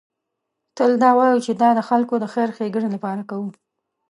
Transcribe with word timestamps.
تل 0.77 0.91
دا 1.03 1.11
وایو 1.17 1.43
چې 1.45 1.51
دا 1.61 1.69
د 1.75 1.79
خلکو 1.89 2.13
د 2.19 2.25
خیر 2.33 2.49
ښېګڼې 2.57 2.89
لپاره 2.95 3.21
کوو. 3.29 3.49